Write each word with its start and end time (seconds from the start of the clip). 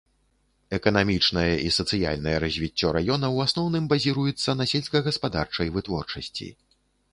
Эканамічнае 0.77 1.51
і 1.65 1.67
сацыяльнае 1.75 2.33
развіццё 2.45 2.87
раёна 2.97 3.27
ў 3.35 3.49
асноўным 3.51 3.83
базіруецца 3.93 4.57
на 4.61 4.69
сельскагаспадарчай 4.75 5.67
вытворчасці. 5.79 6.53